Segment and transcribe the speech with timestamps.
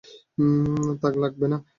[1.01, 1.57] থাক লাগবে না।